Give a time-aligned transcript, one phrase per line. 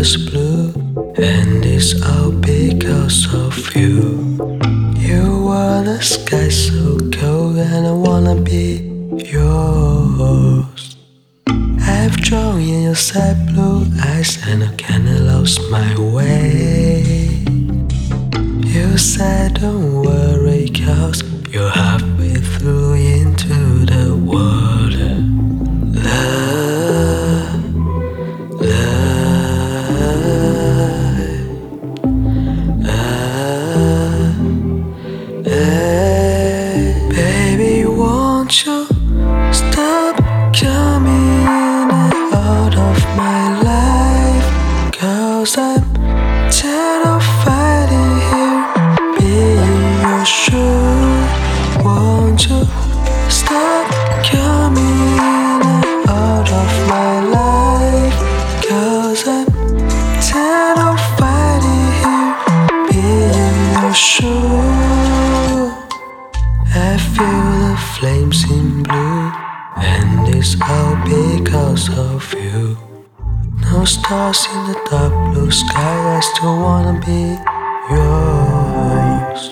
[0.00, 0.72] us blue,
[1.16, 3.98] and it's all because of you.
[4.96, 8.66] You are the sky so cold, and I wanna be
[9.34, 10.96] yours.
[11.96, 17.44] I've drawn in your sad blue eyes, and I kinda lost my way.
[18.74, 21.22] You said, Don't worry, cause
[21.52, 24.59] you're halfway through into the water.
[67.50, 69.32] The flames in blue,
[69.76, 72.76] and it's all because of you.
[73.70, 77.22] No stars in the dark blue sky, I still wanna be
[77.94, 79.42] yours.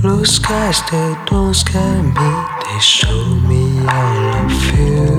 [0.00, 2.30] Blue skies, they don't scare me,
[2.64, 5.15] they show me all of you.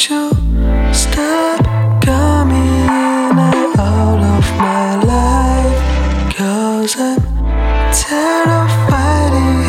[0.00, 0.30] You
[0.92, 1.60] stop
[2.02, 2.88] coming
[3.78, 6.34] out of my life?
[6.36, 7.20] Cause I'm
[7.92, 9.60] tired of fighting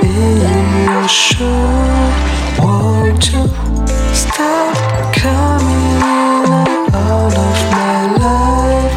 [0.00, 1.08] here,
[3.32, 3.46] you
[4.14, 4.76] stop
[5.14, 6.02] coming
[6.94, 8.94] out of my life?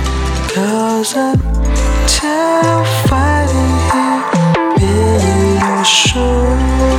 [0.53, 1.37] Cause I'm
[2.07, 3.75] tired of fighting
[4.79, 6.98] here, shoe.